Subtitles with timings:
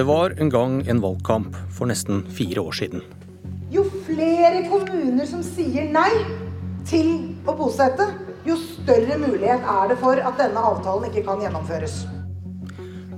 [0.00, 3.02] Det var en gang en valgkamp for nesten fire år siden.
[3.68, 6.22] Jo flere kommuner som sier nei
[6.88, 7.10] til
[7.44, 8.06] å bosette,
[8.48, 11.98] jo større mulighet er det for at denne avtalen ikke kan gjennomføres.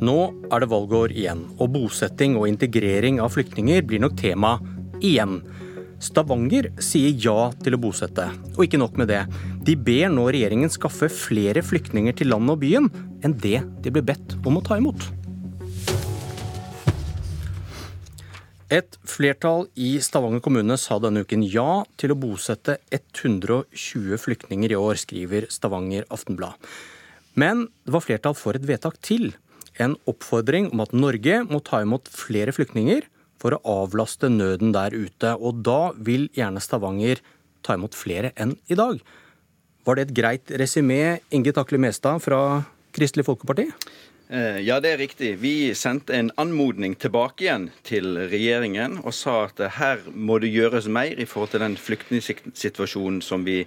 [0.03, 0.17] Nå
[0.51, 4.57] er det valgår igjen, og bosetting og integrering av flyktninger blir nok tema
[4.99, 5.39] igjen.
[6.03, 8.27] Stavanger sier ja til å bosette,
[8.57, 9.23] og ikke nok med det.
[9.63, 14.09] De ber nå regjeringen skaffe flere flyktninger til landet og byen enn det de ble
[14.11, 15.13] bedt om å ta imot.
[18.73, 24.79] Et flertall i Stavanger kommune sa denne uken ja til å bosette 120 flyktninger i
[24.79, 26.57] år, skriver Stavanger Aftenblad.
[27.37, 29.35] Men det var flertall for et vedtak til.
[29.77, 33.05] En oppfordring om at Norge må ta imot flere flyktninger
[33.43, 35.35] for å avlaste nøden der ute.
[35.37, 37.21] Og da vil gjerne Stavanger
[37.61, 39.03] ta imot flere enn i dag.
[39.85, 42.63] Var det et greit resymé, Inge Takle Mestad fra
[42.97, 43.69] Kristelig Folkeparti?
[44.33, 45.35] Eh, ja, det er riktig.
[45.43, 50.89] Vi sendte en anmodning tilbake igjen til regjeringen og sa at her må det gjøres
[50.89, 53.59] mer i forhold til den flyktningsituasjonen som vi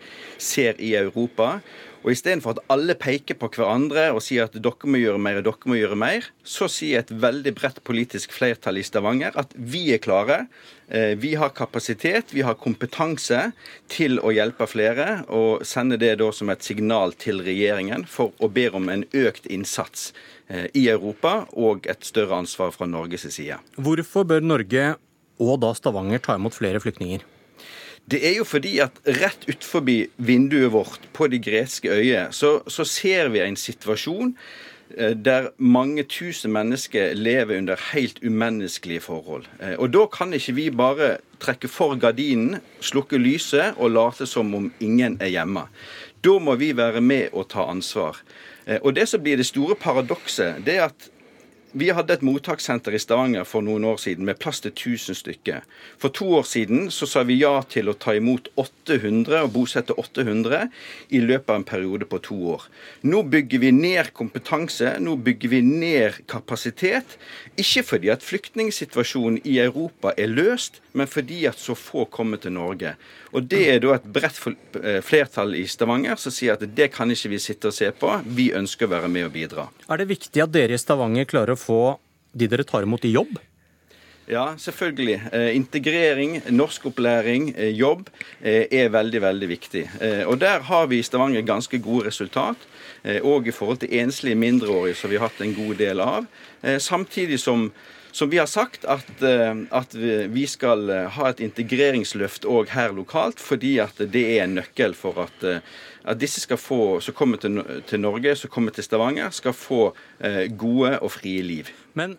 [0.41, 1.59] ser i Europa.
[2.05, 5.47] Og Istedenfor at alle peker på hverandre og sier at dere må gjøre mer, og
[5.47, 9.87] dere må gjøre mer, så sier et veldig bredt politisk flertall i Stavanger at vi
[9.95, 10.43] er klare.
[10.85, 13.47] Eh, vi har kapasitet, vi har kompetanse
[13.89, 18.51] til å hjelpe flere, og sende det da som et signal til regjeringen for å
[18.53, 20.11] be om en økt innsats
[20.45, 23.57] eh, i Europa og et større ansvar fra Norges side.
[23.81, 24.91] Hvorfor bør Norge
[25.41, 27.25] og da Stavanger ta imot flere flyktninger?
[28.11, 29.81] Det er jo fordi at rett utenfor
[30.21, 34.35] vinduet vårt på de greske øyer, så, så ser vi en situasjon
[34.97, 39.49] eh, der mange tusen mennesker lever under helt umenneskelige forhold.
[39.57, 44.53] Eh, og Da kan ikke vi bare trekke for gardinen, slukke lyset og late som
[44.53, 45.65] om ingen er hjemme.
[46.21, 48.21] Da må vi være med og ta ansvar.
[48.67, 51.09] Eh, og Det som blir det store paradokset, det er at
[51.75, 55.65] vi hadde et mottakssenter i Stavanger for noen år siden med plass til 1000 stykker.
[55.99, 59.97] For to år siden så sa vi ja til å ta imot 800 og bosette
[59.99, 60.69] 800
[61.11, 62.63] i løpet av en periode på to år.
[63.03, 67.17] Nå bygger vi ned kompetanse, nå bygger vi ned kapasitet.
[67.59, 72.55] Ikke fordi at flyktningsituasjonen i Europa er løst, men fordi at så få kommer til
[72.55, 72.95] Norge.
[73.35, 74.37] Og Det er da et bredt
[74.79, 78.13] eh, flertall i Stavanger som sier at det kan ikke vi sitte og se på.
[78.31, 79.67] Vi ønsker å være med og bidra.
[79.91, 81.97] Er det viktig at dere i Stavanger klarer å få
[82.35, 83.37] de dere tar imot, i jobb?
[84.25, 85.19] Ja, selvfølgelig.
[85.33, 88.09] Eh, integrering, norskopplæring, eh, jobb
[88.41, 89.83] eh, er veldig, veldig viktig.
[90.25, 92.57] Og der har vi i Stavanger ganske gode resultat.
[93.05, 96.25] Og eh, i forhold til enslige mindreårige, som vi har hatt en god del av.
[96.61, 97.71] Eh, samtidig som
[98.15, 99.95] som vi har sagt at, eh, at,
[100.31, 105.19] vi skal ha et integreringsløft òg her lokalt, fordi at det er en nøkkel for
[105.25, 109.91] at, at disse få, som kommer til, til, Norge, som kommer til Stavanger, skal få
[110.55, 111.73] gode og frie liv.
[111.93, 112.15] Men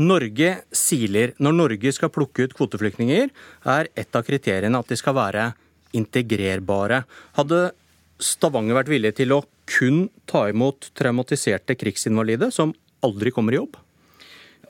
[0.00, 1.36] Norge siler.
[1.36, 3.28] Når Norge skal plukke ut kvoteflyktninger,
[3.68, 5.50] er et av kriteriene at de skal være
[5.92, 7.04] integrerbare.
[7.36, 7.74] Hadde
[8.22, 12.72] Stavanger vært villig til å kun ta imot traumatiserte krigsinvalide som
[13.04, 13.76] aldri kommer i jobb?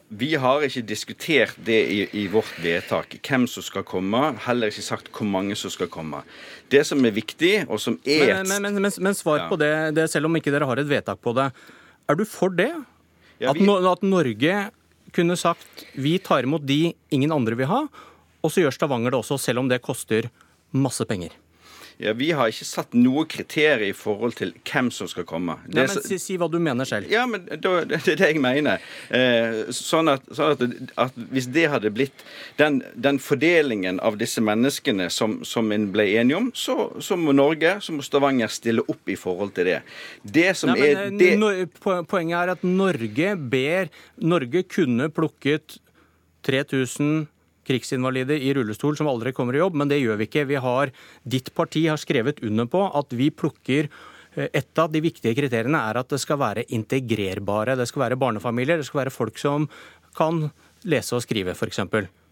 [0.09, 4.21] Vi har ikke diskutert det i, i, vårt vedtak, hvem som skal komme.
[4.45, 6.21] Heller ikke sagt hvor mange som skal komme.
[6.71, 9.49] Det som er viktig, og som er Men, men, men, men svar ja.
[9.51, 11.49] på det, det, selv om ikke dere har et vedtak på det.
[12.07, 12.71] Er du for det?
[13.43, 13.67] Ja, vi...
[13.67, 14.61] at, at, Norge
[15.17, 17.83] kunne sagt vi tar imot de ingen andre vil ha,
[18.47, 20.31] og så gjør Stavanger det også, selv om det koster
[20.71, 21.35] masse penger?
[21.99, 25.55] Ja, Vi har ikke satt noe kriterier i forhold til hvem som skal komme.
[25.65, 27.09] Det, Nei, men si, si, hva du mener selv.
[27.13, 28.83] Ja, men da, Det er det jeg mener.
[29.09, 30.65] Eh, sånn, at, sånn at,
[31.07, 32.25] at, Hvis det hadde blitt
[32.61, 37.33] den, den fordelingen av disse menneskene som, som en ble enige om, så, så, må
[37.37, 39.79] Norge, så må Stavanger stille opp i forhold til det.
[40.21, 41.33] Det som Nei, men, er eh, det...
[41.41, 41.53] No,
[42.05, 43.89] poenget er at Norge ber
[44.21, 45.79] Norge kunne plukket
[46.47, 47.25] 3000
[47.67, 50.47] krigsinvalide i rullestol som aldri kommer i jobb, men det gjør vi ikke.
[50.51, 55.03] Vi har, ditt parti har skrevet under på at vi plukker eh, et av de
[55.05, 57.79] viktige kriteriene er at det skal være integrerbare.
[57.79, 59.69] Det skal være barnefamilier, det skal være folk som
[60.17, 60.49] kan
[60.87, 61.83] lese og skrive, f.eks.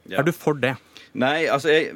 [0.08, 0.20] Ja.
[0.20, 0.76] Er du for det?
[1.14, 1.92] Nei, altså jeg,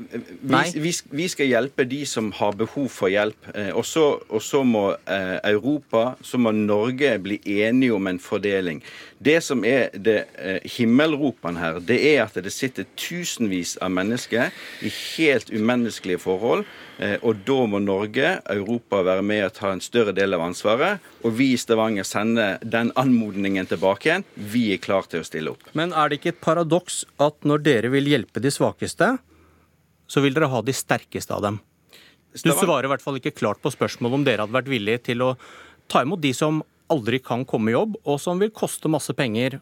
[0.47, 3.49] vi, vi, vi, skal hjelpe de som har behov for hjelp.
[3.51, 8.79] Eh, og så må eh, Europa, så må Norge bli enige om en fordeling.
[9.19, 14.55] Det som er det eh, himmelropene her, det er at det sitter tusenvis av mennesker
[14.87, 16.63] i helt umenneskelige forhold.
[17.03, 21.03] Eh, og da må Norge, Europa, være med og ta en større del av ansvaret.
[21.27, 24.27] Og vi i Stavanger sender den anmodningen tilbake igjen.
[24.39, 25.67] Vi er klar til å stille opp.
[25.75, 29.17] Men er det ikke et paradoks at når dere vil hjelpe de svakeste,
[30.09, 31.59] så vil dere ha de sterkeste av dem?
[32.45, 35.25] Du svarer i hvert fall ikke klart på spørsmålet om dere hadde vært villige til
[35.25, 35.33] å
[35.91, 36.61] ta imot de som
[36.93, 39.59] aldri kan komme i jobb, og som vil koste masse penger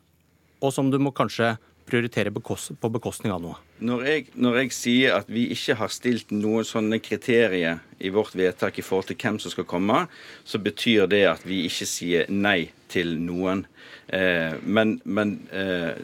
[0.63, 1.55] og som du må kanskje
[1.87, 3.59] prioritere på bekostning av noe?
[3.79, 8.35] Når jeg, når jeg, sier at vi ikke har stilt noen sånne kriterier i vårt
[8.39, 10.01] vedtak i forhold til hvem som skal komme,
[10.43, 13.67] så betyr det at vi ikke sier nei til noen.
[14.11, 15.95] Eh, men, men eh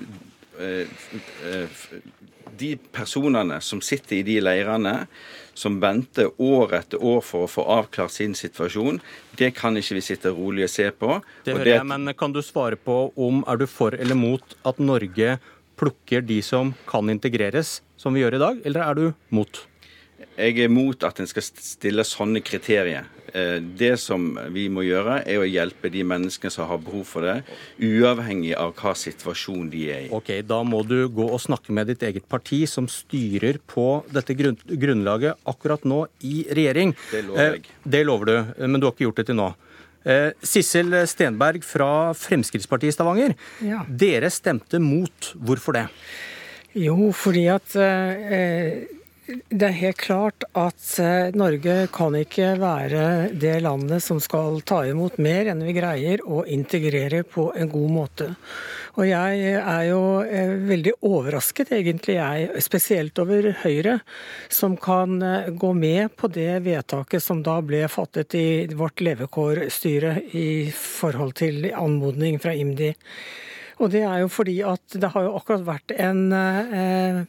[2.58, 5.06] de personene som sitter i de leirene,
[5.54, 9.00] som venter år etter år for å få avklart sin situasjon,
[9.40, 11.18] det kan ikke vi sitte rolig og se på.
[11.44, 11.76] Det hører det...
[11.78, 15.38] jeg, men Kan du svare på om er du for eller mot at Norge
[15.80, 19.64] plukker de som kan integreres, som vi gjør i dag, eller er du mot?
[20.36, 23.08] Jeg er mot at en skal stille sånne kriterier.
[23.32, 27.24] Eh, det som vi må gjøre, er å hjelpe de menneskene som har behov for
[27.24, 27.38] det,
[27.80, 30.10] uavhengig av hva situasjon de er i.
[30.12, 34.36] Ok, Da må du gå og snakke med ditt eget parti, som styrer på dette
[34.36, 36.94] grunnlaget akkurat nå i regjering.
[37.10, 37.60] Det lover jeg.
[37.62, 38.36] Eh, det lover du,
[38.66, 39.52] men du har ikke gjort det til nå.
[40.04, 43.36] Eh, Sissel Stenberg fra Fremskrittspartiet i Stavanger.
[43.62, 43.84] Ja.
[43.88, 45.32] Dere stemte mot.
[45.38, 45.86] Hvorfor det?
[46.74, 48.88] Jo, fordi at eh,
[49.22, 53.02] det er helt klart at eh, Norge kan ikke være
[53.38, 57.92] det landet som skal ta imot mer enn vi greier å integrere på en god
[57.94, 58.26] måte.
[58.98, 64.00] Og jeg er jo eh, veldig overrasket, egentlig jeg, spesielt over Høyre,
[64.50, 70.16] som kan eh, gå med på det vedtaket som da ble fattet i vårt levekårstyre
[70.34, 72.90] i forhold til anmodning fra IMDi.
[73.80, 77.22] Og det er jo fordi at det har jo akkurat vært en eh,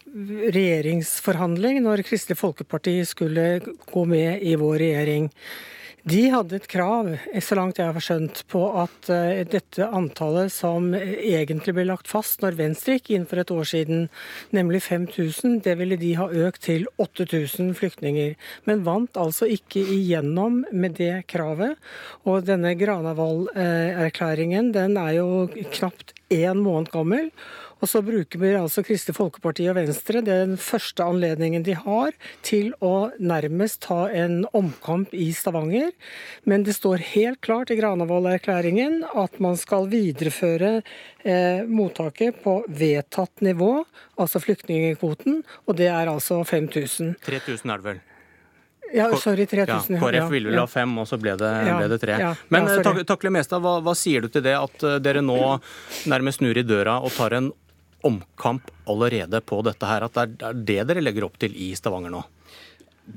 [0.54, 5.31] regjeringsforhandling når Kristelig Folkeparti skulle gå med i vår regjering.
[6.04, 10.90] De hadde et krav, så langt jeg har skjønt, på at uh, dette antallet som
[10.98, 14.10] egentlig ble lagt fast når Venstre gikk inn for et år siden,
[14.51, 18.36] nemlig 5000, det ville de ha økt til 8000 flyktninger.
[18.68, 21.80] Men vant altså ikke igjennom med det kravet.
[22.28, 27.31] Og denne Granavolden-erklæringen, den er jo knapt én måned gammel.
[27.83, 31.73] Og så bruker vi altså Kristelig Folkeparti og Venstre det er den første anledningen de
[31.75, 32.13] har
[32.45, 35.91] til å nærmest ta en omkamp i Stavanger.
[36.47, 43.43] Men det står helt klart i Granavolden-erklæringen at man skal videreføre eh, mottaket på vedtatt
[43.43, 43.73] nivå,
[44.15, 47.17] altså flyktningkvoten, og det er altså 5000.
[47.27, 48.03] 3000 er det vel?
[48.94, 49.95] Ja, sorry, 3000.
[49.95, 52.19] Ja, KrF ville vel ha fem, og så ble det, ble det tre.
[52.54, 55.38] Men ja, tak, Takle Mestad, hva, hva sier du til det at eh, dere nå
[56.12, 57.50] nærmest snur i døra og tar en
[58.06, 60.06] omkamp allerede på dette her?
[60.06, 62.22] At det er det dere legger opp til i Stavanger nå?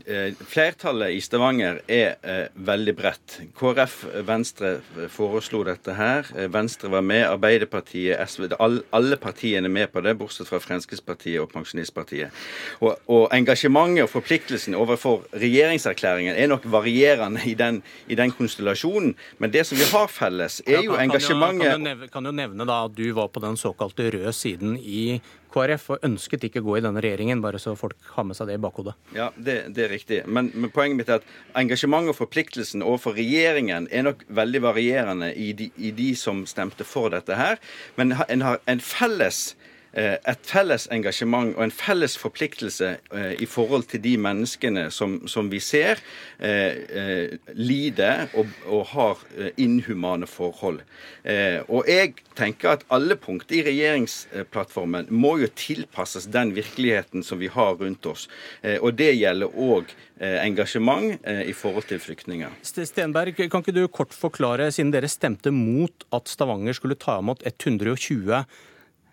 [0.06, 3.36] Eh, flertallet i Stavanger er eh, veldig bredt.
[3.54, 3.94] KrF,
[4.26, 4.72] Venstre
[5.14, 6.26] foreslo dette her.
[6.34, 7.22] Eh, Venstre var med.
[7.28, 12.34] Arbeiderpartiet, SV Alle partiene er med på det, bortsett fra Fremskrittspartiet og Pensjonistpartiet.
[12.80, 19.14] Og, og engasjementet og forpliktelsen overfor regjeringserklæringen er nok varierende i den, i den, konstellasjonen.
[19.38, 22.82] Men det som vi har felles, er jo engasjementet kan, kan, kan, du nevne da
[22.90, 25.20] at du var på den såkalte røde siden i
[25.54, 28.58] KrF ønsket ikke å gå i denne regjeringen, bare så folk har med seg det
[28.58, 28.96] i bakhodet.
[29.16, 30.20] Ja, det, det er riktig.
[30.26, 35.30] Men, men, poenget mitt er at engasjementet og forpliktelsen overfor regjeringen er nok veldig varierende
[35.32, 37.60] i de, i de som stemte for dette her.
[38.00, 39.48] Men en har en felles
[39.96, 45.48] et felles engasjement og en felles forpliktelse eh, i forhold til de menneskene som, som
[45.52, 46.02] vi ser
[46.38, 49.22] eh, eh lider og, og, har
[49.56, 50.82] inhumane forhold.
[51.24, 57.40] Eh, og jeg tenker at alle punkter i regjeringsplattformen må jo tilpasses den virkeligheten som
[57.40, 58.28] vi har rundt oss.
[58.62, 62.48] Eh, og det gjelder òg engasjement i forhold til flyktninger.
[62.64, 67.44] Stenberg, kan ikke du kort forklare, siden dere stemte mot at Stavanger skulle ta imot
[67.44, 68.46] 120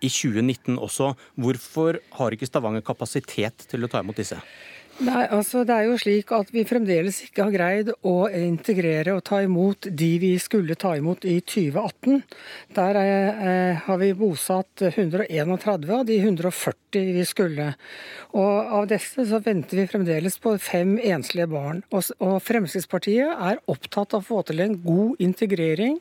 [0.04, 1.12] i 2019 også.
[1.40, 4.38] Hvorfor har ikke Stavanger kapasitet til å ta imot disse?
[5.02, 9.24] Nei, altså Det er jo slik at vi fremdeles ikke har greid å integrere og
[9.26, 12.22] ta imot de vi skulle ta imot i 2018.
[12.76, 17.74] Der er, eh, har vi bosatt 131 av de 140 vi skulle.
[18.34, 21.82] Og Av disse så venter vi fremdeles på fem enslige barn.
[21.90, 25.98] Og, og Fremskrittspartiet er opptatt av å få til en god integrering,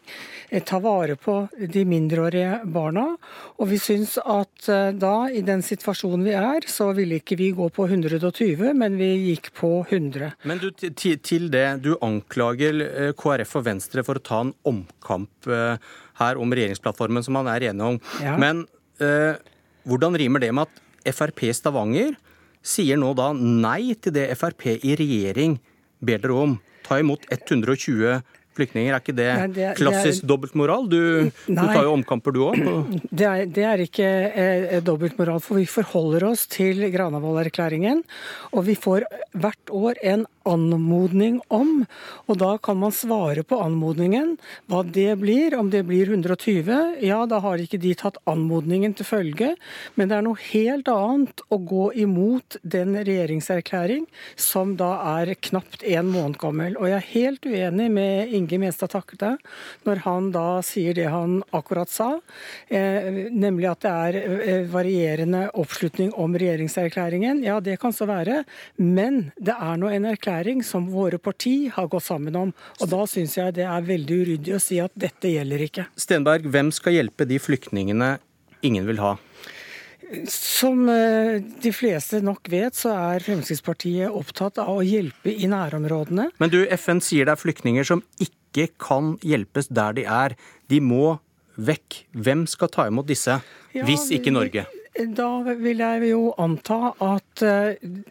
[0.52, 3.18] eh, ta vare på de mindreårige barna.
[3.58, 7.52] Og vi syns at eh, da, i den situasjonen vi er, så ville ikke vi
[7.58, 10.34] gå på 120 men vi gikk på 100.
[10.50, 15.48] Men du, til det, du anklager eh, KrF og Venstre for å ta en omkamp
[15.48, 15.80] eh,
[16.20, 18.00] her om regjeringsplattformen, som man er enige om.
[18.24, 18.36] Ja.
[18.42, 18.66] Men
[19.04, 19.40] eh,
[19.88, 22.16] hvordan rimer det med at Frp Stavanger
[22.64, 25.58] sier nå da nei til det Frp i regjering
[26.04, 26.56] ber dere om?
[26.84, 28.22] Ta imot 120
[28.58, 28.94] flyktninger.
[28.94, 30.88] Er ikke det, Nei, det klassisk dobbeltmoral?
[30.92, 31.00] Du,
[31.48, 32.60] du, tar jo omkamper, du òg.
[33.14, 38.02] Det, det, er ikke eh, dobbeltmoral, for vi forholder oss til Granavolden-erklæringen.
[38.54, 39.06] Og vi får
[39.38, 41.86] hvert år en anmodning om.
[42.28, 44.36] Og da kan man svare på anmodningen.
[44.72, 49.08] Hva det blir, om det blir 120, ja da har ikke de tatt anmodningen til
[49.08, 49.54] følge.
[49.96, 54.08] Men det er noe helt annet å gå imot den regjeringserklæring
[54.40, 56.78] som da er knapt en måned gammel.
[56.80, 59.36] Og jeg er helt uenig med Inge Mestad Takte
[59.88, 62.10] når han da sier det han akkurat sa,
[62.68, 67.44] eh, nemlig at det er eh, varierende oppslutning om regjeringserklæringen.
[67.46, 68.44] Ja, det kan så være,
[68.78, 72.54] men det er nå en erklæring erklæring som våre parti har gått sammen om.
[72.82, 75.88] Og da syns jeg det er veldig uryddig å si at dette gjelder ikke.
[75.96, 78.18] Stenberg, hvem skal hjelpe de flyktningene
[78.64, 79.18] ingen vil ha?
[80.30, 86.30] Som eh, de fleste nok vet, så er Fremskrittspartiet opptatt av å hjelpe i nærområdene.
[86.40, 90.36] Men du, FN sier det er flyktninger som ikke kan hjelpes der de er.
[90.70, 91.18] De må
[91.58, 92.04] vekk.
[92.14, 93.40] Hvem skal ta imot disse,
[93.74, 94.68] ja, hvis ikke Norge?
[95.18, 98.04] Da vil jeg jo anta at eh,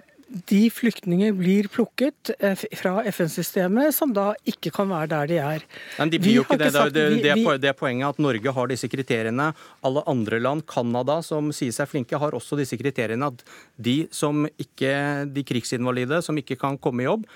[0.49, 5.67] de flyktninger blir plukket eh, fra FN-systemet, som da ikke kan være der de er.
[5.99, 6.71] Men de blir jo ikke det.
[6.75, 9.51] Sagt, det, det, er, det er poenget at Norge har disse kriteriene.
[9.85, 13.29] Alle andre land, Canada som sier seg flinke, har også disse kriteriene.
[13.33, 13.45] At
[13.77, 14.95] de som ikke,
[15.33, 17.29] de krigsinvalide som ikke kan komme i jobb,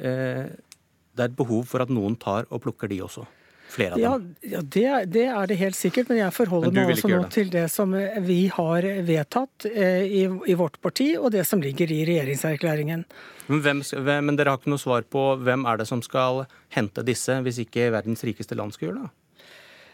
[0.00, 0.46] eh,
[1.18, 3.26] det er et behov for at noen tar og plukker de også.
[3.68, 4.34] Flere av dem?
[4.40, 6.08] Ja, det, det, er det helt sikkert.
[6.08, 7.92] Men jeg forholder men meg også nå til det som
[8.24, 13.04] vi har vedtatt eh, i, i, vårt parti, og det som ligger i regjeringserklæringen.
[13.48, 16.46] Men, hvem, hvem, men dere har ikke noe svar på hvem er det som skal
[16.74, 19.14] hente disse, hvis ikke verdens rikeste land skal gjøre det?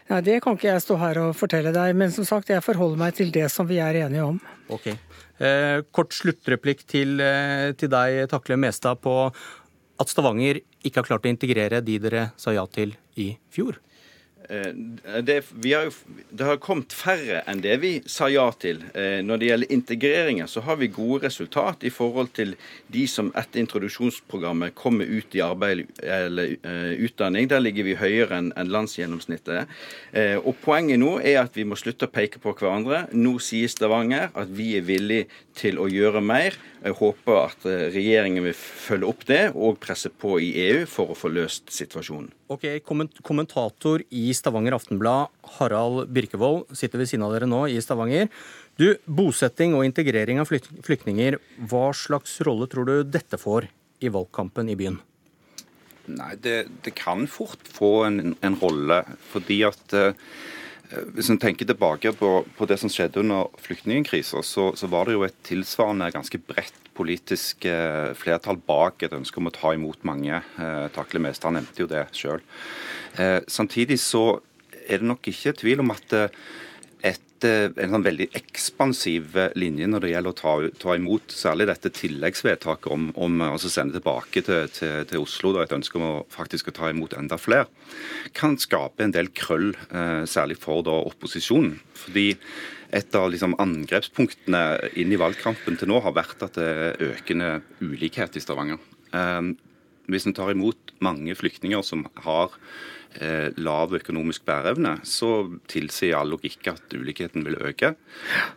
[0.05, 2.99] Nei, Det kan ikke jeg stå her og fortelle deg, men som sagt, jeg forholder
[3.01, 4.37] meg til det som vi er enige om.
[4.69, 4.91] Ok.
[5.41, 9.33] Eh, kort sluttreplikk til, eh, til deg, Takle Mestad, på
[10.01, 13.79] at Stavanger ikke har klart å integrere de dere sa ja til i fjor?
[14.49, 15.41] Eh, det,
[15.73, 15.91] har jo,
[16.29, 18.83] det, har kommet færre enn det vi sa ja til.
[18.93, 22.55] Eh, når det gjelder integreringen, så har vi gode resultat i forhold til
[22.93, 27.49] de som etter introduksjonsprogrammet kommer ut i arbeid eller uh, utdanning.
[27.49, 29.71] Der ligger vi høyere enn en landsgjennomsnittet.
[30.43, 33.05] Og Poenget nå er at vi må slutte å peke på hverandre.
[33.13, 36.57] Nå sier Stavanger at vi er villige til å gjøre mer.
[36.85, 41.13] Jeg håper at eh, regjeringen vil følge opp det og presse på i EU for
[41.13, 42.29] å få løst situasjonen.
[42.47, 42.61] Ok,
[43.25, 48.29] Kommentator i Stavanger Aftenblad, Harald Birkevold, sitter ved siden av dere nå i Stavanger.
[48.77, 51.39] Du, Bosetting og integrering av flyktninger,
[51.71, 53.65] hva slags rolle tror du dette får
[54.05, 54.99] i valgkampen i byen?
[56.05, 60.13] Nei, Det, det kan fort få en, en rolle, fordi at uh,
[61.15, 65.15] hvis en tenker tilbake på, på, det som skjedde under flyktningkrisa, så, så, var det
[65.15, 70.05] jo et tilsvarende ganske bredt politisk eh, flertall bak et ønske om å ta imot
[70.07, 70.37] mange.
[70.61, 72.43] Eh, Takle Mestad nevnte jo det sjøl.
[73.19, 74.39] Eh, samtidig så
[74.85, 76.39] er det nok ikke tvil om at eh,
[77.45, 81.91] en sånn veldig ekspansiv eh, linje når det gjelder å ta, ta imot særlig dette
[81.95, 86.13] tilleggsvedtaket om, om å sende tilbake til, til, til Oslo da, et ønske om å
[86.33, 87.67] faktisk å ta imot enda flere,
[88.37, 91.77] kan skape en del krøll, eh, særlig for da, opposisjonen.
[92.05, 92.31] Fordi
[92.95, 94.65] et av liksom, angrepspunktene
[95.01, 98.81] inn i valgkampen til nå har vært at det er økende ulikhet i Stavanger.
[100.11, 102.53] Hvis en tar imot mange flyktninger som har
[103.19, 107.95] eh, lav økonomisk bæreevne, så tilsier all logikk at ulikheten vil øke.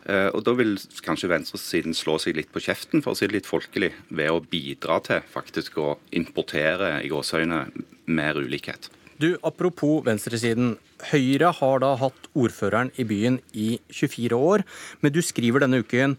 [0.05, 3.39] Eh, og Da vil kanskje venstresiden slå seg litt på kjeften, for å si det
[3.39, 7.65] litt folkelig, ved å bidra til faktisk å importere i gåseøyne
[8.09, 8.89] mer ulikhet.
[9.19, 10.77] Du, Apropos venstresiden.
[11.11, 14.65] Høyre har da hatt ordføreren i byen i 24 år,
[14.99, 16.17] men du skriver denne uken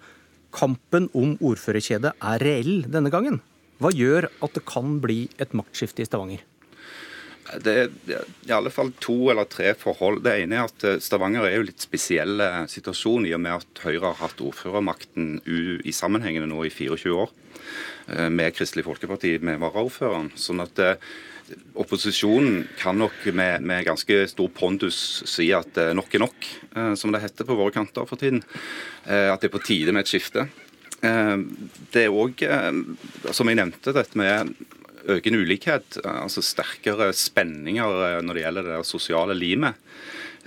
[0.56, 3.40] kampen om ordførerkjedet er reell denne gangen.
[3.80, 6.44] Hva gjør at det kan bli et maktskifte i Stavanger?
[7.58, 10.20] Det er i alle fall to eller tre forhold.
[10.22, 13.56] Det ene er at eh, Stavanger er jo litt spesiell eh, situasjon i og med
[13.56, 17.32] at Høyre har hatt ordførermakten i sammenhengende nå i 24 år
[18.12, 20.30] eh, med Kristelig Folkeparti med varaordføreren.
[20.38, 20.78] Sånn at
[21.74, 26.50] opposisjonen kan nok med, med, ganske stor pondus si at nok er nok,
[26.94, 28.38] som det heter på våre kanter for tiden.
[29.02, 30.44] At det er på tide med et skifte.
[31.00, 32.42] Det er òg,
[33.32, 34.50] som jeg nevnte, dette med
[35.08, 39.78] økende ulikhet, altså sterkere spenninger eh, når det gjelder det sosiale limet.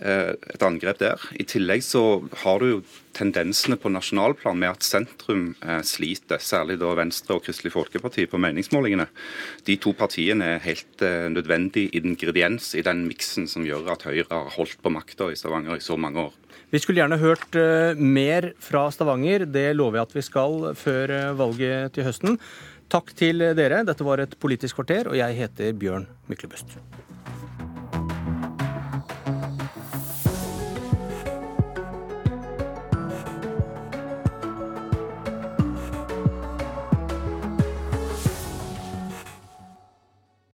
[0.03, 1.21] Eh, et angrep der.
[1.39, 2.01] I tillegg så
[2.41, 2.79] har du jo
[3.15, 8.41] tendensene på nasjonalplan med at sentrum eh, sliter, særlig da Venstre og Kristelig Folkeparti på
[8.43, 9.05] meningsmålingene.
[9.63, 14.51] De to partiene er helt nødvendig ingrediens i den miksen som gjør at Høyre har
[14.57, 16.35] holdt på makta i Stavanger i så mange år.
[16.73, 17.55] Vi skulle gjerne hørt
[18.01, 22.41] mer fra Stavanger, det lover jeg at vi skal før valget til høsten.
[22.91, 23.85] Takk til dere.
[23.87, 26.75] Dette var et Politisk kvarter, og jeg heter Bjørn Myklebust.